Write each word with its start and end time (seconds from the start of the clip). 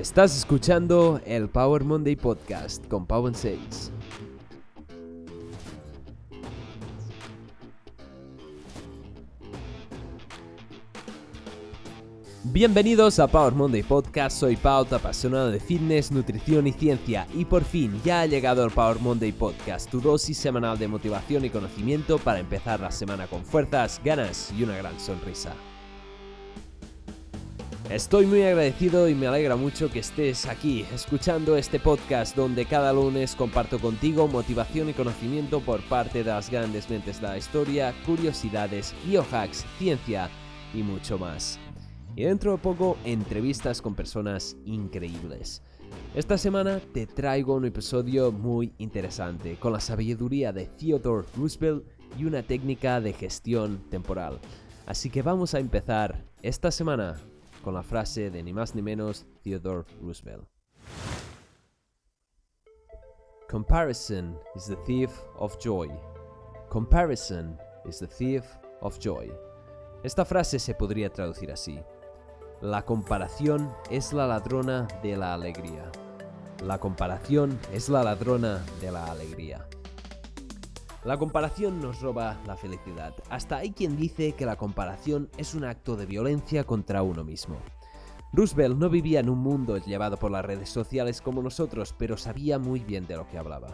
Estás 0.00 0.36
escuchando 0.36 1.22
el 1.24 1.48
Power 1.48 1.82
Monday 1.82 2.16
Podcast 2.16 2.86
con 2.86 3.06
Power 3.06 3.34
6. 3.34 3.90
Bienvenidos 12.44 13.18
a 13.18 13.26
Power 13.26 13.54
Monday 13.54 13.82
Podcast, 13.82 14.38
soy 14.38 14.56
Pau, 14.56 14.86
apasionado 14.90 15.50
de 15.50 15.60
fitness, 15.60 16.12
nutrición 16.12 16.66
y 16.66 16.72
ciencia 16.72 17.26
y 17.32 17.46
por 17.46 17.64
fin 17.64 17.98
ya 18.04 18.20
ha 18.20 18.26
llegado 18.26 18.66
el 18.66 18.72
Power 18.72 19.00
Monday 19.00 19.32
Podcast, 19.32 19.88
tu 19.90 20.02
dosis 20.02 20.36
semanal 20.36 20.78
de 20.78 20.88
motivación 20.88 21.46
y 21.46 21.50
conocimiento 21.50 22.18
para 22.18 22.40
empezar 22.40 22.80
la 22.80 22.90
semana 22.90 23.26
con 23.28 23.46
fuerzas, 23.46 23.98
ganas 24.04 24.52
y 24.58 24.62
una 24.62 24.76
gran 24.76 25.00
sonrisa. 25.00 25.54
Estoy 27.90 28.26
muy 28.26 28.42
agradecido 28.42 29.08
y 29.08 29.14
me 29.14 29.28
alegra 29.28 29.54
mucho 29.54 29.88
que 29.88 30.00
estés 30.00 30.46
aquí 30.46 30.84
escuchando 30.92 31.56
este 31.56 31.78
podcast 31.78 32.34
donde 32.34 32.66
cada 32.66 32.92
lunes 32.92 33.36
comparto 33.36 33.78
contigo 33.78 34.26
motivación 34.26 34.88
y 34.88 34.92
conocimiento 34.92 35.60
por 35.60 35.80
parte 35.82 36.24
de 36.24 36.30
las 36.30 36.50
grandes 36.50 36.90
mentes 36.90 37.20
de 37.20 37.28
la 37.28 37.38
historia, 37.38 37.94
curiosidades, 38.04 38.92
biohacks, 39.06 39.64
ciencia 39.78 40.28
y 40.74 40.82
mucho 40.82 41.16
más. 41.16 41.60
Y 42.16 42.24
dentro 42.24 42.52
de 42.52 42.58
poco 42.58 42.96
entrevistas 43.04 43.80
con 43.80 43.94
personas 43.94 44.56
increíbles. 44.64 45.62
Esta 46.12 46.38
semana 46.38 46.80
te 46.92 47.06
traigo 47.06 47.54
un 47.54 47.66
episodio 47.66 48.32
muy 48.32 48.72
interesante 48.78 49.58
con 49.60 49.72
la 49.72 49.80
sabiduría 49.80 50.52
de 50.52 50.66
Theodore 50.66 51.28
Roosevelt 51.36 51.84
y 52.18 52.24
una 52.24 52.42
técnica 52.42 53.00
de 53.00 53.12
gestión 53.12 53.88
temporal. 53.90 54.40
Así 54.86 55.08
que 55.08 55.22
vamos 55.22 55.54
a 55.54 55.60
empezar 55.60 56.24
esta 56.42 56.72
semana 56.72 57.16
con 57.66 57.74
la 57.74 57.82
frase 57.82 58.30
de 58.30 58.44
ni 58.44 58.52
más 58.52 58.76
ni 58.76 58.80
menos 58.80 59.26
Theodore 59.42 59.84
Roosevelt. 60.00 60.46
Comparison 63.50 64.38
is 64.54 64.66
the 64.66 64.76
thief 64.86 65.10
of 65.36 65.58
joy. 65.58 65.88
Comparison 66.70 67.58
is 67.84 67.98
the 67.98 68.06
thief 68.06 68.44
of 68.82 69.00
joy. 69.00 69.32
Esta 70.04 70.24
frase 70.24 70.60
se 70.60 70.74
podría 70.74 71.12
traducir 71.12 71.50
así. 71.50 71.82
La 72.60 72.84
comparación 72.84 73.74
es 73.90 74.12
la 74.12 74.28
ladrona 74.28 74.86
de 75.02 75.16
la 75.16 75.34
alegría. 75.34 75.90
La 76.62 76.78
comparación 76.78 77.58
es 77.72 77.88
la 77.88 78.04
ladrona 78.04 78.64
de 78.80 78.92
la 78.92 79.06
alegría. 79.06 79.66
La 81.06 81.18
comparación 81.18 81.78
nos 81.80 82.00
roba 82.00 82.36
la 82.48 82.56
felicidad. 82.56 83.14
Hasta 83.30 83.58
hay 83.58 83.70
quien 83.70 83.96
dice 83.96 84.32
que 84.32 84.44
la 84.44 84.56
comparación 84.56 85.30
es 85.38 85.54
un 85.54 85.62
acto 85.62 85.94
de 85.94 86.04
violencia 86.04 86.64
contra 86.64 87.04
uno 87.04 87.22
mismo. 87.22 87.58
Roosevelt 88.32 88.76
no 88.76 88.90
vivía 88.90 89.20
en 89.20 89.30
un 89.30 89.38
mundo 89.38 89.78
llevado 89.78 90.16
por 90.16 90.32
las 90.32 90.44
redes 90.44 90.68
sociales 90.68 91.20
como 91.20 91.42
nosotros, 91.42 91.94
pero 91.96 92.16
sabía 92.16 92.58
muy 92.58 92.80
bien 92.80 93.06
de 93.06 93.14
lo 93.14 93.28
que 93.28 93.38
hablaba. 93.38 93.68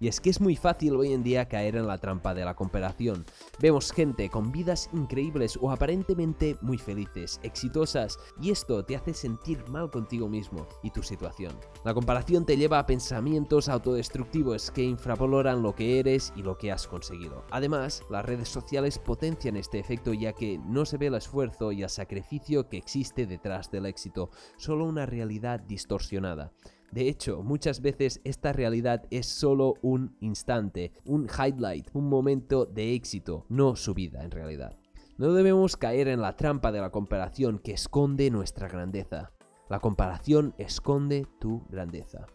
Y 0.00 0.08
es 0.08 0.20
que 0.20 0.30
es 0.30 0.40
muy 0.40 0.54
fácil 0.54 0.94
hoy 0.94 1.12
en 1.12 1.24
día 1.24 1.48
caer 1.48 1.74
en 1.76 1.86
la 1.86 1.98
trampa 1.98 2.34
de 2.34 2.44
la 2.44 2.54
comparación. 2.54 3.24
Vemos 3.58 3.90
gente 3.90 4.30
con 4.30 4.52
vidas 4.52 4.88
increíbles 4.92 5.58
o 5.60 5.72
aparentemente 5.72 6.56
muy 6.60 6.78
felices, 6.78 7.40
exitosas, 7.42 8.18
y 8.40 8.50
esto 8.50 8.84
te 8.84 8.94
hace 8.94 9.12
sentir 9.12 9.68
mal 9.68 9.90
contigo 9.90 10.28
mismo 10.28 10.68
y 10.84 10.90
tu 10.90 11.02
situación. 11.02 11.52
La 11.84 11.94
comparación 11.94 12.46
te 12.46 12.56
lleva 12.56 12.78
a 12.78 12.86
pensamientos 12.86 13.68
autodestructivos 13.68 14.70
que 14.70 14.84
infravaloran 14.84 15.62
lo 15.62 15.74
que 15.74 15.98
eres 15.98 16.32
y 16.36 16.42
lo 16.42 16.56
que 16.58 16.70
has 16.70 16.86
conseguido. 16.86 17.44
Además, 17.50 18.02
las 18.08 18.24
redes 18.24 18.48
sociales 18.48 18.98
potencian 18.98 19.56
este 19.56 19.80
efecto 19.80 20.12
ya 20.12 20.32
que 20.32 20.58
no 20.58 20.84
se 20.84 20.96
ve 20.96 21.06
el 21.06 21.14
esfuerzo 21.14 21.72
y 21.72 21.82
el 21.82 21.90
sacrificio 21.90 22.68
que 22.68 22.76
existe 22.76 23.26
detrás 23.26 23.70
del 23.70 23.86
éxito, 23.86 24.30
solo 24.56 24.84
una 24.84 25.06
realidad 25.06 25.60
distorsionada. 25.60 26.52
De 26.90 27.08
hecho, 27.08 27.42
muchas 27.42 27.82
veces 27.82 28.20
esta 28.24 28.52
realidad 28.52 29.04
es 29.10 29.26
solo 29.26 29.74
un 29.82 30.16
instante, 30.20 30.92
un 31.04 31.26
highlight, 31.28 31.88
un 31.92 32.08
momento 32.08 32.64
de 32.64 32.94
éxito, 32.94 33.44
no 33.48 33.76
su 33.76 33.92
vida 33.92 34.24
en 34.24 34.30
realidad. 34.30 34.78
No 35.18 35.32
debemos 35.32 35.76
caer 35.76 36.08
en 36.08 36.22
la 36.22 36.36
trampa 36.36 36.72
de 36.72 36.80
la 36.80 36.90
comparación 36.90 37.58
que 37.58 37.72
esconde 37.72 38.30
nuestra 38.30 38.68
grandeza. 38.68 39.32
La 39.68 39.80
comparación 39.80 40.54
esconde 40.56 41.26
tu 41.40 41.66
grandeza. 41.68 42.26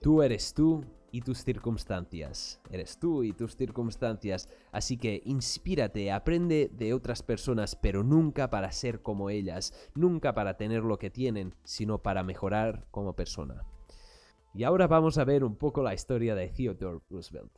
Tú 0.00 0.22
eres 0.22 0.52
tú 0.52 0.84
y 1.12 1.20
tus 1.20 1.44
circunstancias. 1.44 2.60
Eres 2.70 2.98
tú 2.98 3.22
y 3.22 3.32
tus 3.32 3.56
circunstancias. 3.56 4.48
Así 4.72 4.96
que 4.96 5.22
inspírate, 5.24 6.10
aprende 6.10 6.70
de 6.72 6.92
otras 6.92 7.22
personas, 7.22 7.76
pero 7.76 8.02
nunca 8.02 8.50
para 8.50 8.72
ser 8.72 9.02
como 9.02 9.30
ellas, 9.30 9.72
nunca 9.94 10.34
para 10.34 10.56
tener 10.56 10.82
lo 10.82 10.98
que 10.98 11.10
tienen, 11.10 11.54
sino 11.62 12.02
para 12.02 12.24
mejorar 12.24 12.86
como 12.90 13.14
persona. 13.14 13.62
Y 14.54 14.64
ahora 14.64 14.86
vamos 14.86 15.16
a 15.16 15.24
ver 15.24 15.44
un 15.44 15.56
poco 15.56 15.82
la 15.82 15.94
historia 15.94 16.34
de 16.34 16.48
Theodore 16.48 17.00
Roosevelt. 17.08 17.52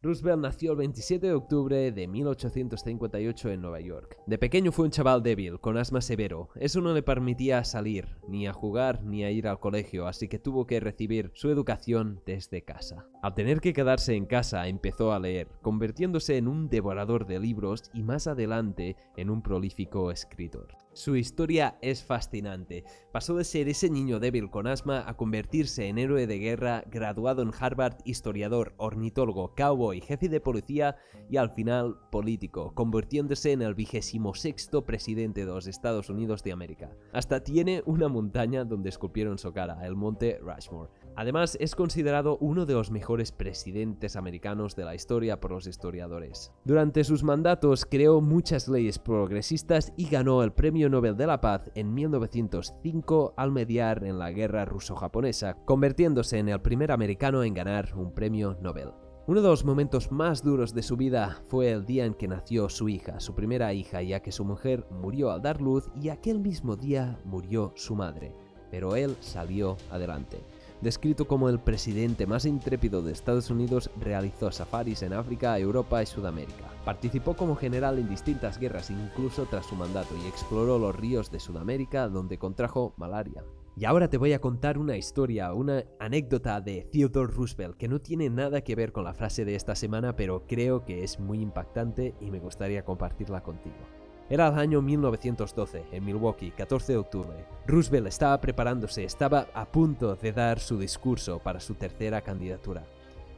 Roosevelt 0.00 0.40
nació 0.40 0.72
el 0.72 0.78
27 0.78 1.28
de 1.28 1.32
octubre 1.32 1.92
de 1.92 2.08
1858 2.08 3.50
en 3.50 3.60
Nueva 3.60 3.78
York. 3.78 4.16
De 4.26 4.36
pequeño 4.36 4.72
fue 4.72 4.86
un 4.86 4.90
chaval 4.90 5.22
débil, 5.22 5.60
con 5.60 5.76
asma 5.76 6.00
severo. 6.00 6.48
Eso 6.56 6.80
no 6.80 6.92
le 6.92 7.04
permitía 7.04 7.62
salir, 7.62 8.16
ni 8.26 8.48
a 8.48 8.52
jugar, 8.52 9.04
ni 9.04 9.22
a 9.22 9.30
ir 9.30 9.46
al 9.46 9.60
colegio, 9.60 10.08
así 10.08 10.26
que 10.26 10.40
tuvo 10.40 10.66
que 10.66 10.80
recibir 10.80 11.30
su 11.34 11.50
educación 11.50 12.20
desde 12.26 12.64
casa. 12.64 13.06
Al 13.22 13.34
tener 13.34 13.60
que 13.60 13.74
quedarse 13.74 14.16
en 14.16 14.26
casa, 14.26 14.66
empezó 14.66 15.12
a 15.12 15.20
leer, 15.20 15.48
convirtiéndose 15.60 16.36
en 16.36 16.48
un 16.48 16.68
devorador 16.68 17.26
de 17.26 17.38
libros 17.38 17.84
y 17.94 18.02
más 18.02 18.26
adelante 18.26 18.96
en 19.16 19.30
un 19.30 19.40
prolífico 19.40 20.10
escritor. 20.10 20.81
Su 20.94 21.16
historia 21.16 21.78
es 21.80 22.04
fascinante. 22.04 22.84
Pasó 23.12 23.34
de 23.36 23.44
ser 23.44 23.66
ese 23.68 23.88
niño 23.88 24.20
débil 24.20 24.50
con 24.50 24.66
asma 24.66 25.04
a 25.08 25.16
convertirse 25.16 25.88
en 25.88 25.96
héroe 25.96 26.26
de 26.26 26.38
guerra, 26.38 26.84
graduado 26.86 27.40
en 27.40 27.50
Harvard, 27.58 27.96
historiador, 28.04 28.74
ornitólogo, 28.76 29.54
cowboy, 29.56 30.02
jefe 30.02 30.28
de 30.28 30.42
policía 30.42 30.96
y 31.30 31.38
al 31.38 31.50
final 31.54 31.96
político, 32.10 32.74
convirtiéndose 32.74 33.52
en 33.52 33.62
el 33.62 33.74
vigésimo 33.74 34.34
sexto 34.34 34.84
presidente 34.84 35.46
de 35.46 35.52
los 35.52 35.66
Estados 35.66 36.10
Unidos 36.10 36.42
de 36.42 36.52
América. 36.52 36.90
Hasta 37.14 37.42
tiene 37.42 37.82
una 37.86 38.08
montaña 38.08 38.64
donde 38.64 38.90
esculpieron 38.90 39.38
su 39.38 39.50
cara, 39.50 39.86
el 39.86 39.96
monte 39.96 40.38
Rushmore. 40.42 40.90
Además, 41.16 41.56
es 41.60 41.74
considerado 41.74 42.38
uno 42.38 42.66
de 42.66 42.74
los 42.74 42.90
mejores 42.90 43.32
presidentes 43.32 44.16
americanos 44.16 44.76
de 44.76 44.84
la 44.84 44.94
historia 44.94 45.40
por 45.40 45.52
los 45.52 45.66
historiadores. 45.66 46.52
Durante 46.64 47.04
sus 47.04 47.22
mandatos 47.22 47.84
creó 47.84 48.20
muchas 48.20 48.68
leyes 48.68 48.98
progresistas 48.98 49.92
y 49.96 50.08
ganó 50.08 50.42
el 50.42 50.52
Premio 50.52 50.88
Nobel 50.88 51.16
de 51.16 51.26
la 51.26 51.40
Paz 51.40 51.70
en 51.74 51.92
1905 51.94 53.34
al 53.36 53.52
mediar 53.52 54.04
en 54.04 54.18
la 54.18 54.30
guerra 54.30 54.64
ruso-japonesa, 54.64 55.54
convirtiéndose 55.64 56.38
en 56.38 56.48
el 56.48 56.60
primer 56.60 56.92
americano 56.92 57.42
en 57.42 57.54
ganar 57.54 57.92
un 57.94 58.12
premio 58.12 58.56
Nobel. 58.60 58.90
Uno 59.24 59.40
de 59.40 59.48
los 59.48 59.64
momentos 59.64 60.10
más 60.10 60.42
duros 60.42 60.74
de 60.74 60.82
su 60.82 60.96
vida 60.96 61.42
fue 61.46 61.70
el 61.70 61.86
día 61.86 62.06
en 62.06 62.14
que 62.14 62.26
nació 62.26 62.68
su 62.68 62.88
hija, 62.88 63.20
su 63.20 63.36
primera 63.36 63.72
hija, 63.72 64.02
ya 64.02 64.20
que 64.20 64.32
su 64.32 64.44
mujer 64.44 64.84
murió 64.90 65.30
al 65.30 65.42
dar 65.42 65.60
luz 65.60 65.88
y 65.94 66.08
aquel 66.08 66.40
mismo 66.40 66.74
día 66.74 67.20
murió 67.24 67.72
su 67.76 67.94
madre, 67.94 68.34
pero 68.68 68.96
él 68.96 69.16
salió 69.20 69.76
adelante. 69.92 70.42
Descrito 70.82 71.28
como 71.28 71.48
el 71.48 71.60
presidente 71.60 72.26
más 72.26 72.44
intrépido 72.44 73.02
de 73.02 73.12
Estados 73.12 73.50
Unidos, 73.50 73.88
realizó 74.00 74.50
safaris 74.50 75.02
en 75.02 75.12
África, 75.12 75.56
Europa 75.56 76.02
y 76.02 76.06
Sudamérica. 76.06 76.74
Participó 76.84 77.34
como 77.34 77.54
general 77.54 78.00
en 78.00 78.08
distintas 78.08 78.58
guerras 78.58 78.90
incluso 78.90 79.46
tras 79.46 79.64
su 79.64 79.76
mandato 79.76 80.16
y 80.16 80.26
exploró 80.26 80.80
los 80.80 80.96
ríos 80.96 81.30
de 81.30 81.38
Sudamérica 81.38 82.08
donde 82.08 82.36
contrajo 82.36 82.94
malaria. 82.96 83.44
Y 83.76 83.84
ahora 83.84 84.10
te 84.10 84.18
voy 84.18 84.32
a 84.32 84.40
contar 84.40 84.76
una 84.76 84.96
historia, 84.96 85.54
una 85.54 85.84
anécdota 86.00 86.60
de 86.60 86.88
Theodore 86.90 87.32
Roosevelt 87.32 87.76
que 87.76 87.86
no 87.86 88.00
tiene 88.00 88.28
nada 88.28 88.62
que 88.62 88.74
ver 88.74 88.90
con 88.90 89.04
la 89.04 89.14
frase 89.14 89.44
de 89.44 89.54
esta 89.54 89.76
semana, 89.76 90.16
pero 90.16 90.48
creo 90.48 90.84
que 90.84 91.04
es 91.04 91.20
muy 91.20 91.40
impactante 91.40 92.16
y 92.20 92.32
me 92.32 92.40
gustaría 92.40 92.84
compartirla 92.84 93.44
contigo. 93.44 94.01
Era 94.32 94.48
el 94.48 94.58
año 94.58 94.80
1912, 94.80 95.84
en 95.92 96.06
Milwaukee, 96.06 96.52
14 96.52 96.94
de 96.94 96.98
octubre. 96.98 97.44
Roosevelt 97.66 98.06
estaba 98.06 98.40
preparándose, 98.40 99.04
estaba 99.04 99.48
a 99.52 99.66
punto 99.66 100.16
de 100.16 100.32
dar 100.32 100.58
su 100.58 100.78
discurso 100.78 101.38
para 101.38 101.60
su 101.60 101.74
tercera 101.74 102.22
candidatura. 102.22 102.82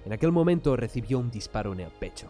En 0.05 0.13
aquel 0.13 0.31
momento 0.31 0.77
recibió 0.77 1.19
un 1.19 1.33
disparo 1.33 1.73
en 1.73 1.81
el 1.81 1.91
pecho. 1.91 2.29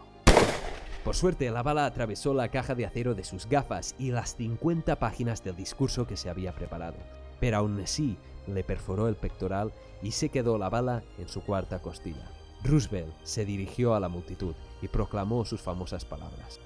Por 1.03 1.15
suerte, 1.15 1.51
la 1.51 1.61
bala 1.61 1.85
atravesó 1.85 2.33
la 2.33 2.49
caja 2.49 2.73
de 2.73 2.87
acero 2.87 3.13
de 3.13 3.23
sus 3.23 3.47
gafas 3.47 3.93
y 3.99 4.09
las 4.09 4.35
50 4.35 4.97
páginas 4.97 5.43
del 5.43 5.55
discurso 5.55 6.07
que 6.07 6.17
se 6.17 6.31
había 6.31 6.55
preparado. 6.55 6.97
Pero 7.39 7.57
aún 7.57 7.79
así, 7.79 8.17
le 8.47 8.63
perforó 8.63 9.07
el 9.07 9.15
pectoral 9.15 9.73
y 10.01 10.09
se 10.09 10.29
quedó 10.29 10.57
la 10.57 10.69
bala 10.69 11.03
en 11.19 11.27
su 11.27 11.43
cuarta 11.43 11.83
costilla. 11.83 12.31
Roosevelt 12.63 13.13
se 13.21 13.45
dirigió 13.45 13.93
a 13.93 13.99
la 13.99 14.09
multitud 14.09 14.55
y 14.81 14.87
proclamó 14.87 15.45
sus 15.45 15.61
famosas 15.61 16.03
palabras. 16.03 16.59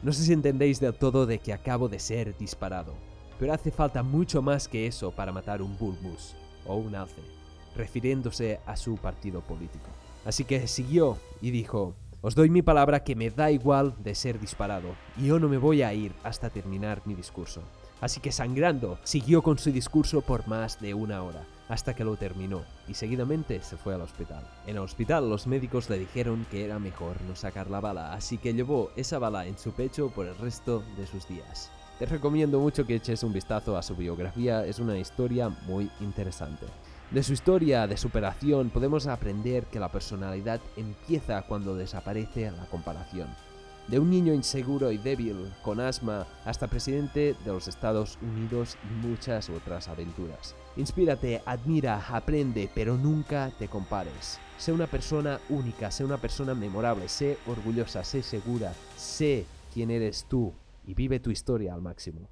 No 0.00 0.12
sé 0.12 0.22
si 0.22 0.32
entendéis 0.32 0.78
del 0.78 0.94
todo 0.94 1.26
de 1.26 1.40
que 1.40 1.52
acabo 1.52 1.88
de 1.88 1.98
ser 1.98 2.36
disparado, 2.38 2.94
pero 3.38 3.52
hace 3.52 3.72
falta 3.72 4.04
mucho 4.04 4.42
más 4.42 4.68
que 4.68 4.86
eso 4.86 5.10
para 5.10 5.32
matar 5.32 5.60
un 5.60 5.76
bulbus 5.76 6.36
o 6.66 6.76
un 6.76 6.94
alce, 6.94 7.20
refiriéndose 7.74 8.60
a 8.64 8.76
su 8.76 8.96
partido 8.96 9.40
político. 9.40 9.90
Así 10.24 10.44
que 10.44 10.68
siguió 10.68 11.18
y 11.40 11.50
dijo, 11.50 11.94
os 12.20 12.36
doy 12.36 12.48
mi 12.48 12.62
palabra 12.62 13.02
que 13.02 13.16
me 13.16 13.30
da 13.30 13.50
igual 13.50 13.92
de 13.98 14.14
ser 14.14 14.38
disparado, 14.38 14.90
y 15.16 15.26
yo 15.26 15.40
no 15.40 15.48
me 15.48 15.58
voy 15.58 15.82
a 15.82 15.92
ir 15.92 16.12
hasta 16.22 16.48
terminar 16.48 17.02
mi 17.04 17.14
discurso. 17.14 17.62
Así 18.00 18.20
que 18.20 18.32
sangrando, 18.32 18.98
siguió 19.02 19.42
con 19.42 19.58
su 19.58 19.72
discurso 19.72 20.20
por 20.20 20.46
más 20.46 20.80
de 20.80 20.94
una 20.94 21.22
hora. 21.22 21.44
hasta 21.68 21.94
que 21.94 22.04
lo 22.04 22.16
terminó 22.16 22.62
y 22.88 22.94
seguidamente 22.94 23.62
se 23.62 23.76
fue 23.76 23.94
al 23.94 24.00
hospital. 24.00 24.42
En 24.66 24.76
el 24.76 24.82
hospital 24.82 25.28
los 25.28 25.46
médicos 25.46 25.88
le 25.90 25.98
dijeron 25.98 26.46
que 26.50 26.64
era 26.64 26.78
mejor 26.78 27.20
no 27.22 27.36
sacar 27.36 27.70
la 27.70 27.80
bala, 27.80 28.14
así 28.14 28.38
que 28.38 28.54
llevó 28.54 28.90
esa 28.96 29.18
bala 29.18 29.46
en 29.46 29.58
su 29.58 29.72
pecho 29.72 30.10
por 30.10 30.26
el 30.26 30.36
resto 30.38 30.82
de 30.96 31.06
sus 31.06 31.28
días. 31.28 31.70
Te 31.98 32.06
recomiendo 32.06 32.60
mucho 32.60 32.86
que 32.86 32.94
eches 32.94 33.22
un 33.22 33.32
vistazo 33.32 33.76
a 33.76 33.82
su 33.82 33.96
biografía, 33.96 34.64
es 34.64 34.78
una 34.78 34.96
historia 34.98 35.48
muy 35.66 35.90
interesante. 36.00 36.66
De 37.10 37.22
su 37.22 37.32
historia 37.32 37.86
de 37.86 37.96
superación 37.96 38.70
podemos 38.70 39.06
aprender 39.06 39.64
que 39.64 39.80
la 39.80 39.90
personalidad 39.90 40.60
empieza 40.76 41.42
cuando 41.42 41.74
desaparece 41.74 42.50
la 42.50 42.66
comparación. 42.66 43.28
De 43.88 43.98
un 43.98 44.10
niño 44.10 44.34
inseguro 44.34 44.92
y 44.92 44.98
débil, 44.98 45.50
con 45.62 45.80
asma, 45.80 46.26
hasta 46.44 46.66
presidente 46.66 47.34
de 47.42 47.50
los 47.50 47.68
Estados 47.68 48.18
Unidos 48.20 48.76
y 48.84 49.06
muchas 49.06 49.48
otras 49.48 49.88
aventuras. 49.88 50.54
Inspírate, 50.76 51.40
admira, 51.46 52.04
aprende, 52.10 52.68
pero 52.74 52.98
nunca 52.98 53.50
te 53.58 53.66
compares. 53.66 54.38
Sé 54.58 54.72
una 54.72 54.86
persona 54.86 55.40
única, 55.48 55.90
sé 55.90 56.04
una 56.04 56.18
persona 56.18 56.54
memorable, 56.54 57.08
sé 57.08 57.38
orgullosa, 57.46 58.04
sé 58.04 58.22
segura, 58.22 58.74
sé 58.94 59.46
quién 59.72 59.90
eres 59.90 60.26
tú 60.28 60.52
y 60.86 60.92
vive 60.92 61.18
tu 61.18 61.30
historia 61.30 61.72
al 61.72 61.80
máximo. 61.80 62.28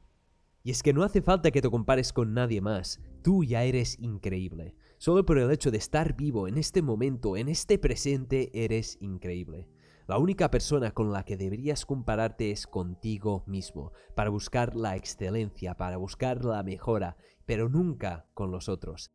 Y 0.63 0.73
es 0.73 0.83
que 0.83 0.93
no 0.93 1.05
hace 1.05 1.23
falta 1.23 1.51
que 1.53 1.63
te 1.63 1.71
compares 1.71 2.13
con 2.13 2.35
nadie 2.35 2.61
más, 2.61 3.01
tú 3.23 3.45
ya 3.45 3.65
eres 3.65 3.99
increíble. 3.99 4.75
Solo 4.99 5.25
por 5.25 5.39
el 5.39 5.51
hecho 5.51 5.71
de 5.71 5.79
estar 5.79 6.17
vivo 6.17 6.49
en 6.49 6.59
este 6.59 6.83
momento, 6.83 7.37
en 7.39 7.49
este 7.49 7.79
presente, 7.79 8.51
eres 8.53 8.99
increíble. 9.01 9.69
La 10.07 10.19
única 10.19 10.53
persona 10.53 10.93
con 10.93 11.13
la 11.13 11.25
que 11.25 11.37
deberías 11.37 11.85
compararte 11.85 12.53
es 12.53 12.69
contigo 12.69 13.43
mismo, 13.47 13.93
para 14.15 14.31
buscar 14.31 14.77
la 14.77 14.95
excelencia, 14.95 15.77
para 15.77 15.97
buscar 15.97 16.45
la 16.45 16.63
mejora, 16.63 17.17
pero 17.45 17.69
nunca 17.69 18.27
con 18.33 18.53
los 18.53 18.69
otros. 18.69 19.11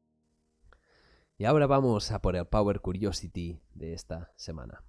Y 1.38 1.46
ahora 1.46 1.66
vamos 1.66 2.12
a 2.12 2.22
por 2.22 2.36
el 2.36 2.46
Power 2.46 2.82
Curiosity 2.82 3.62
de 3.74 3.94
esta 3.94 4.34
semana. 4.36 4.84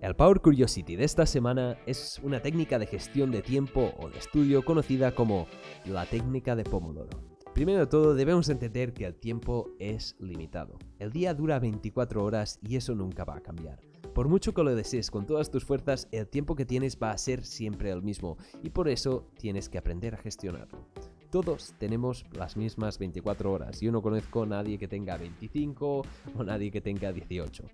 El 0.00 0.16
Power 0.16 0.40
Curiosity 0.40 0.96
de 0.96 1.04
esta 1.04 1.26
semana 1.26 1.76
es 1.84 2.18
una 2.22 2.40
técnica 2.40 2.78
de 2.78 2.86
gestión 2.86 3.30
de 3.30 3.42
tiempo 3.42 3.92
o 3.98 4.08
de 4.08 4.18
estudio 4.18 4.64
conocida 4.64 5.14
como 5.14 5.46
la 5.84 6.06
técnica 6.06 6.56
de 6.56 6.64
Pomodoro. 6.64 7.39
Primero 7.54 7.80
de 7.80 7.86
todo, 7.86 8.14
debemos 8.14 8.48
entender 8.48 8.94
que 8.94 9.04
el 9.04 9.14
tiempo 9.14 9.70
es 9.80 10.14
limitado. 10.20 10.78
El 10.98 11.10
día 11.10 11.34
dura 11.34 11.58
24 11.58 12.24
horas 12.24 12.60
y 12.62 12.76
eso 12.76 12.94
nunca 12.94 13.24
va 13.24 13.36
a 13.36 13.42
cambiar. 13.42 13.80
Por 14.14 14.28
mucho 14.28 14.54
que 14.54 14.62
lo 14.62 14.74
desees 14.74 15.10
con 15.10 15.26
todas 15.26 15.50
tus 15.50 15.64
fuerzas, 15.64 16.08
el 16.12 16.28
tiempo 16.28 16.54
que 16.54 16.64
tienes 16.64 16.96
va 17.00 17.10
a 17.10 17.18
ser 17.18 17.44
siempre 17.44 17.90
el 17.90 18.02
mismo 18.02 18.38
y 18.62 18.70
por 18.70 18.88
eso 18.88 19.26
tienes 19.38 19.68
que 19.68 19.78
aprender 19.78 20.14
a 20.14 20.18
gestionarlo. 20.18 20.86
Todos 21.30 21.74
tenemos 21.78 22.24
las 22.32 22.56
mismas 22.56 22.98
24 22.98 23.52
horas. 23.52 23.80
Yo 23.80 23.92
no 23.92 24.00
conozco 24.00 24.44
a 24.44 24.46
nadie 24.46 24.78
que 24.78 24.88
tenga 24.88 25.16
25 25.16 26.02
o 26.36 26.44
nadie 26.44 26.70
que 26.70 26.80
tenga 26.80 27.12
18. 27.12 27.64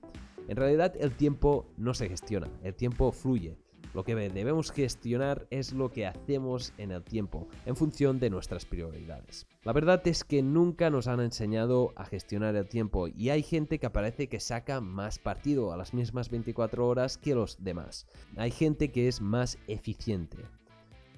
En 0.48 0.56
realidad 0.56 0.94
el 0.98 1.16
tiempo 1.16 1.66
no 1.76 1.92
se 1.94 2.08
gestiona, 2.08 2.50
el 2.62 2.74
tiempo 2.74 3.12
fluye. 3.12 3.56
Lo 3.96 4.04
que 4.04 4.14
debemos 4.14 4.72
gestionar 4.72 5.46
es 5.48 5.72
lo 5.72 5.90
que 5.90 6.04
hacemos 6.04 6.74
en 6.76 6.90
el 6.90 7.02
tiempo, 7.02 7.48
en 7.64 7.76
función 7.76 8.20
de 8.20 8.28
nuestras 8.28 8.66
prioridades. 8.66 9.46
La 9.64 9.72
verdad 9.72 10.06
es 10.06 10.22
que 10.22 10.42
nunca 10.42 10.90
nos 10.90 11.06
han 11.06 11.20
enseñado 11.20 11.94
a 11.96 12.04
gestionar 12.04 12.54
el 12.56 12.68
tiempo 12.68 13.08
y 13.08 13.30
hay 13.30 13.42
gente 13.42 13.78
que 13.78 13.88
parece 13.88 14.28
que 14.28 14.38
saca 14.38 14.82
más 14.82 15.18
partido 15.18 15.72
a 15.72 15.78
las 15.78 15.94
mismas 15.94 16.28
24 16.28 16.86
horas 16.86 17.16
que 17.16 17.34
los 17.34 17.64
demás. 17.64 18.06
Hay 18.36 18.50
gente 18.50 18.92
que 18.92 19.08
es 19.08 19.22
más 19.22 19.56
eficiente. 19.66 20.36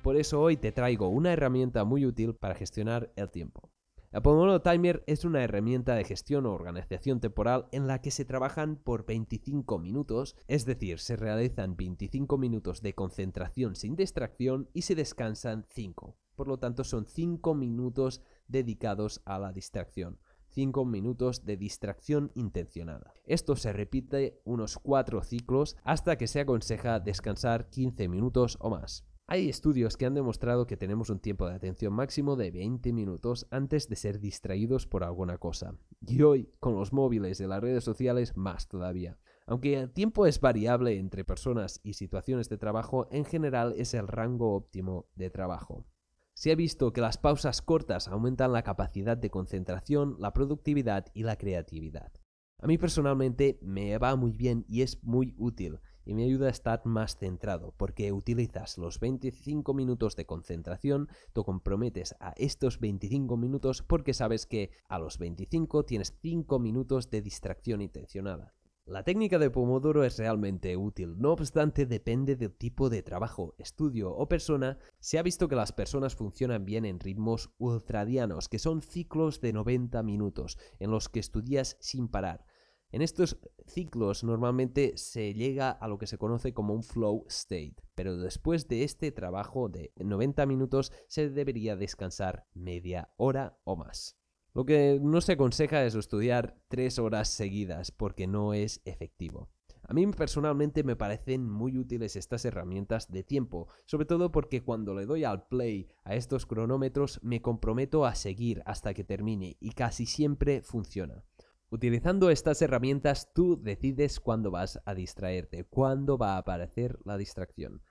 Por 0.04 0.14
eso 0.14 0.40
hoy 0.40 0.56
te 0.56 0.70
traigo 0.70 1.08
una 1.08 1.32
herramienta 1.32 1.82
muy 1.82 2.06
útil 2.06 2.36
para 2.36 2.54
gestionar 2.54 3.10
el 3.16 3.28
tiempo. 3.28 3.72
El 4.10 4.22
Pomodoro 4.22 4.62
Timer 4.62 5.04
es 5.06 5.26
una 5.26 5.44
herramienta 5.44 5.94
de 5.94 6.02
gestión 6.02 6.46
o 6.46 6.54
organización 6.54 7.20
temporal 7.20 7.68
en 7.72 7.86
la 7.86 8.00
que 8.00 8.10
se 8.10 8.24
trabajan 8.24 8.76
por 8.76 9.04
25 9.04 9.78
minutos, 9.78 10.34
es 10.46 10.64
decir, 10.64 10.98
se 10.98 11.14
realizan 11.14 11.76
25 11.76 12.38
minutos 12.38 12.80
de 12.80 12.94
concentración 12.94 13.76
sin 13.76 13.96
distracción 13.96 14.70
y 14.72 14.82
se 14.82 14.94
descansan 14.94 15.66
5. 15.68 16.16
Por 16.36 16.48
lo 16.48 16.58
tanto, 16.58 16.84
son 16.84 17.04
5 17.04 17.54
minutos 17.54 18.22
dedicados 18.46 19.20
a 19.26 19.38
la 19.38 19.52
distracción. 19.52 20.18
5 20.52 20.86
minutos 20.86 21.44
de 21.44 21.58
distracción 21.58 22.32
intencionada. 22.34 23.12
Esto 23.26 23.56
se 23.56 23.74
repite 23.74 24.40
unos 24.44 24.78
4 24.78 25.22
ciclos 25.22 25.76
hasta 25.84 26.16
que 26.16 26.28
se 26.28 26.40
aconseja 26.40 26.98
descansar 26.98 27.68
15 27.68 28.08
minutos 28.08 28.56
o 28.58 28.70
más. 28.70 29.07
Hay 29.30 29.50
estudios 29.50 29.98
que 29.98 30.06
han 30.06 30.14
demostrado 30.14 30.66
que 30.66 30.78
tenemos 30.78 31.10
un 31.10 31.18
tiempo 31.18 31.46
de 31.46 31.54
atención 31.54 31.92
máximo 31.92 32.34
de 32.34 32.50
20 32.50 32.94
minutos 32.94 33.46
antes 33.50 33.86
de 33.86 33.94
ser 33.94 34.20
distraídos 34.20 34.86
por 34.86 35.04
alguna 35.04 35.36
cosa. 35.36 35.74
Y 36.00 36.22
hoy, 36.22 36.50
con 36.60 36.74
los 36.74 36.94
móviles 36.94 37.38
y 37.38 37.46
las 37.46 37.60
redes 37.60 37.84
sociales, 37.84 38.38
más 38.38 38.68
todavía. 38.68 39.18
Aunque 39.46 39.74
el 39.74 39.92
tiempo 39.92 40.24
es 40.24 40.40
variable 40.40 40.98
entre 40.98 41.26
personas 41.26 41.78
y 41.82 41.92
situaciones 41.92 42.48
de 42.48 42.56
trabajo, 42.56 43.06
en 43.10 43.26
general 43.26 43.74
es 43.76 43.92
el 43.92 44.08
rango 44.08 44.54
óptimo 44.54 45.10
de 45.14 45.28
trabajo. 45.28 45.84
Se 46.32 46.50
ha 46.50 46.54
visto 46.54 46.94
que 46.94 47.02
las 47.02 47.18
pausas 47.18 47.60
cortas 47.60 48.08
aumentan 48.08 48.54
la 48.54 48.62
capacidad 48.62 49.18
de 49.18 49.28
concentración, 49.28 50.16
la 50.18 50.32
productividad 50.32 51.04
y 51.12 51.24
la 51.24 51.36
creatividad. 51.36 52.12
A 52.60 52.66
mí 52.66 52.78
personalmente 52.78 53.58
me 53.60 53.98
va 53.98 54.16
muy 54.16 54.32
bien 54.32 54.64
y 54.68 54.80
es 54.80 55.04
muy 55.04 55.34
útil, 55.36 55.80
y 56.08 56.14
me 56.14 56.24
ayuda 56.24 56.46
a 56.46 56.50
estar 56.50 56.80
más 56.86 57.18
centrado 57.18 57.74
porque 57.76 58.12
utilizas 58.12 58.78
los 58.78 58.98
25 58.98 59.74
minutos 59.74 60.16
de 60.16 60.24
concentración, 60.24 61.08
te 61.34 61.42
comprometes 61.42 62.16
a 62.18 62.32
estos 62.38 62.80
25 62.80 63.36
minutos 63.36 63.82
porque 63.82 64.14
sabes 64.14 64.46
que 64.46 64.70
a 64.88 64.98
los 64.98 65.18
25 65.18 65.84
tienes 65.84 66.16
5 66.22 66.58
minutos 66.58 67.10
de 67.10 67.20
distracción 67.20 67.82
intencionada. 67.82 68.54
La 68.86 69.02
técnica 69.02 69.38
de 69.38 69.50
Pomodoro 69.50 70.02
es 70.02 70.16
realmente 70.16 70.74
útil, 70.78 71.18
no 71.18 71.32
obstante 71.32 71.84
depende 71.84 72.36
del 72.36 72.56
tipo 72.56 72.88
de 72.88 73.02
trabajo, 73.02 73.54
estudio 73.58 74.10
o 74.10 74.28
persona. 74.28 74.78
Se 74.98 75.18
ha 75.18 75.22
visto 75.22 75.46
que 75.46 75.56
las 75.56 75.72
personas 75.72 76.16
funcionan 76.16 76.64
bien 76.64 76.86
en 76.86 76.98
ritmos 76.98 77.50
ultradianos, 77.58 78.48
que 78.48 78.58
son 78.58 78.80
ciclos 78.80 79.42
de 79.42 79.52
90 79.52 80.02
minutos, 80.02 80.56
en 80.78 80.90
los 80.90 81.10
que 81.10 81.20
estudias 81.20 81.76
sin 81.80 82.08
parar. 82.08 82.46
En 82.90 83.02
estos 83.02 83.38
ciclos 83.66 84.24
normalmente 84.24 84.96
se 84.96 85.34
llega 85.34 85.70
a 85.70 85.88
lo 85.88 85.98
que 85.98 86.06
se 86.06 86.16
conoce 86.16 86.54
como 86.54 86.72
un 86.72 86.82
flow 86.82 87.26
state, 87.28 87.76
pero 87.94 88.16
después 88.16 88.66
de 88.66 88.82
este 88.82 89.12
trabajo 89.12 89.68
de 89.68 89.92
90 89.96 90.46
minutos 90.46 90.90
se 91.06 91.28
debería 91.28 91.76
descansar 91.76 92.46
media 92.54 93.12
hora 93.18 93.58
o 93.64 93.76
más. 93.76 94.18
Lo 94.54 94.64
que 94.64 94.98
no 95.02 95.20
se 95.20 95.32
aconseja 95.32 95.84
es 95.84 95.94
estudiar 95.94 96.56
tres 96.68 96.98
horas 96.98 97.28
seguidas 97.28 97.90
porque 97.90 98.26
no 98.26 98.54
es 98.54 98.80
efectivo. 98.86 99.50
A 99.82 99.94
mí 99.94 100.06
personalmente 100.06 100.82
me 100.82 100.96
parecen 100.96 101.48
muy 101.48 101.78
útiles 101.78 102.16
estas 102.16 102.44
herramientas 102.44 103.10
de 103.10 103.22
tiempo, 103.22 103.68
sobre 103.84 104.06
todo 104.06 104.32
porque 104.32 104.62
cuando 104.62 104.94
le 104.94 105.06
doy 105.06 105.24
al 105.24 105.46
play 105.46 105.88
a 106.04 106.14
estos 106.14 106.46
cronómetros 106.46 107.20
me 107.22 107.40
comprometo 107.42 108.04
a 108.04 108.14
seguir 108.14 108.62
hasta 108.64 108.94
que 108.94 109.04
termine 109.04 109.56
y 109.60 109.72
casi 109.72 110.06
siempre 110.06 110.62
funciona. 110.62 111.24
Utilizando 111.70 112.30
estas 112.30 112.62
herramientas 112.62 113.30
tú 113.34 113.60
decides 113.60 114.20
cuándo 114.20 114.50
vas 114.50 114.80
a 114.86 114.94
distraerte, 114.94 115.64
cuándo 115.64 116.16
va 116.16 116.34
a 116.34 116.38
aparecer 116.38 116.98
la 117.04 117.18
distracción. 117.18 117.82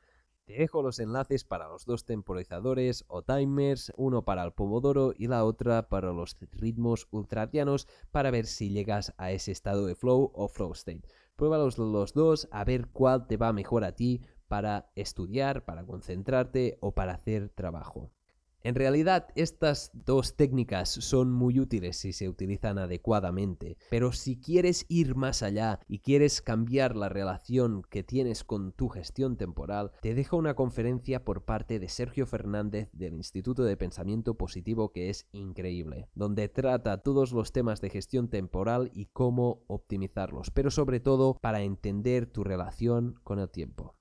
Te 0.45 0.53
dejo 0.53 0.81
los 0.81 0.97
enlaces 0.99 1.43
para 1.43 1.67
los 1.67 1.85
dos 1.85 2.03
temporizadores 2.03 3.05
o 3.07 3.21
timers, 3.21 3.93
uno 3.95 4.25
para 4.25 4.43
el 4.43 4.53
pomodoro 4.53 5.13
y 5.15 5.27
la 5.27 5.43
otra 5.43 5.89
para 5.89 6.11
los 6.11 6.37
ritmos 6.53 7.07
ultradianos 7.11 7.87
para 8.09 8.31
ver 8.31 8.47
si 8.47 8.71
llegas 8.71 9.13
a 9.17 9.31
ese 9.31 9.51
estado 9.51 9.85
de 9.85 9.93
flow 9.93 10.31
o 10.33 10.47
flow 10.47 10.71
state. 10.71 11.07
Pruébalos 11.35 11.77
los 11.77 12.13
dos 12.13 12.47
a 12.49 12.63
ver 12.63 12.87
cuál 12.87 13.27
te 13.27 13.37
va 13.37 13.53
mejor 13.53 13.83
a 13.83 13.91
ti 13.91 14.21
para 14.47 14.89
estudiar, 14.95 15.65
para 15.65 15.85
concentrarte 15.85 16.79
o 16.81 16.95
para 16.95 17.13
hacer 17.13 17.49
trabajo. 17.49 18.09
En 18.67 18.75
realidad, 18.75 19.29
estas 19.35 19.91
dos 19.93 20.35
técnicas 20.35 20.89
son 20.89 21.31
muy 21.31 21.57
útiles 21.57 21.95
si 21.95 22.11
se 22.11 22.27
utilizan 22.27 22.77
adecuadamente, 22.77 23.77
pero 23.89 24.11
si 24.11 24.41
quieres 24.41 24.85
ir 24.89 25.15
más 25.15 25.41
allá 25.41 25.79
y 25.87 25.99
quieres 25.99 26.41
cambiar 26.41 26.97
la 26.97 27.07
relación 27.07 27.83
que 27.89 28.03
tienes 28.03 28.43
con 28.43 28.73
tu 28.73 28.89
gestión 28.89 29.37
temporal, 29.37 29.93
te 30.01 30.13
dejo 30.13 30.35
una 30.35 30.53
conferencia 30.53 31.23
por 31.23 31.45
parte 31.45 31.79
de 31.79 31.87
Sergio 31.87 32.25
Fernández 32.25 32.89
del 32.91 33.13
Instituto 33.13 33.63
de 33.63 33.77
Pensamiento 33.77 34.35
Positivo 34.35 34.91
que 34.91 35.09
es 35.09 35.29
increíble, 35.31 36.09
donde 36.13 36.49
trata 36.49 37.01
todos 37.01 37.31
los 37.31 37.53
temas 37.53 37.79
de 37.79 37.89
gestión 37.89 38.27
temporal 38.27 38.91
y 38.93 39.05
cómo 39.05 39.63
optimizarlos, 39.67 40.51
pero 40.51 40.71
sobre 40.71 40.99
todo 40.99 41.37
para 41.39 41.61
entender 41.61 42.25
tu 42.25 42.43
relación 42.43 43.17
con 43.23 43.39
el 43.39 43.49
tiempo. 43.49 43.95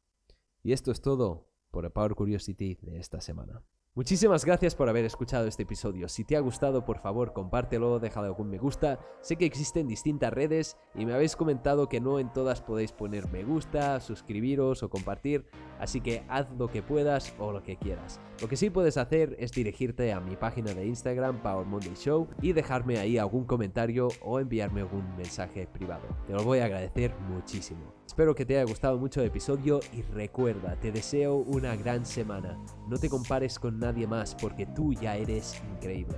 Y 0.65 0.73
esto 0.73 0.91
es 0.91 1.01
todo 1.01 1.53
por 1.71 1.85
el 1.85 1.93
Power 1.93 2.17
Curiosity 2.17 2.79
de 2.83 2.99
esta 2.99 3.21
semana. 3.21 3.63
Muchísimas 3.97 4.45
gracias 4.45 4.75
por 4.75 4.91
haber 4.91 5.07
escuchado 5.07 5.47
este 5.47 5.63
episodio. 5.63 6.07
Si 6.11 6.23
te 6.23 6.37
ha 6.37 6.41
gustado, 6.41 6.85
por 6.85 6.99
favor, 6.99 7.33
compártelo, 7.33 7.99
déjale 7.99 8.27
algún 8.27 8.51
me 8.51 8.59
gusta. 8.59 9.01
Sé 9.23 9.37
que 9.37 9.47
existen 9.47 9.89
distintas 9.89 10.35
redes 10.35 10.77
y 10.95 11.07
me 11.07 11.15
habéis 11.15 11.35
comentado 11.35 11.89
que 11.89 11.99
no 11.99 12.19
en 12.19 12.31
todas 12.31 12.61
podéis 12.61 12.93
poner 12.93 13.27
me 13.31 13.43
gusta, 13.43 13.99
suscribiros 14.01 14.83
o 14.83 14.91
compartir, 14.91 15.47
así 15.81 16.03
que 16.03 16.27
haz 16.29 16.47
lo 16.59 16.69
que 16.69 16.83
puedas 16.83 17.35
o 17.39 17.53
lo 17.53 17.63
que 17.63 17.79
quieras. 17.79 18.21
Lo 18.43 18.49
que 18.49 18.59
sí 18.59 18.69
puedes 18.69 18.99
hacer 18.99 19.35
es 19.39 19.53
dirigirte 19.53 20.13
a 20.13 20.21
mi 20.21 20.37
página 20.37 20.75
de 20.75 20.85
Instagram, 20.85 21.41
Power 21.41 21.67
Monday 21.67 21.95
Show, 21.95 22.29
y 22.43 22.53
dejarme 22.53 22.99
ahí 22.99 23.17
algún 23.17 23.47
comentario 23.47 24.09
o 24.21 24.41
enviarme 24.41 24.83
algún 24.83 25.17
mensaje 25.17 25.67
privado. 25.69 26.07
Te 26.27 26.35
lo 26.35 26.45
voy 26.45 26.59
a 26.59 26.67
agradecer 26.67 27.17
muchísimo. 27.31 27.95
Espero 28.07 28.35
que 28.35 28.47
te 28.47 28.57
haya 28.57 28.65
gustado 28.65 28.99
mucho 28.99 29.21
el 29.21 29.27
episodio 29.29 29.81
y 29.93 30.03
recuerda, 30.03 30.77
te 30.81 30.93
deseo 30.93 31.37
una 31.37 31.77
gran 31.77 32.07
semana. 32.07 32.59
No 32.89 32.99
te 32.99 33.09
compares 33.09 33.59
con 33.59 33.79
nadie 33.87 34.07
más 34.07 34.35
porque 34.35 34.67
tú 34.67 34.93
ya 34.93 35.17
eres 35.17 35.63
increíble. 35.73 36.17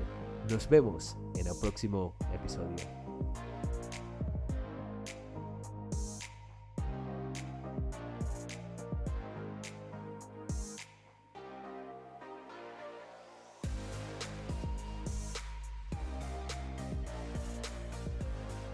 Nos 0.50 0.68
vemos 0.68 1.18
en 1.37 1.46
el 1.46 1.52
próximo 1.60 2.14
episodio. 2.32 3.07